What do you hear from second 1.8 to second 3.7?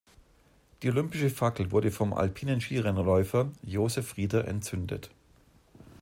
vom alpinen Skirennläufer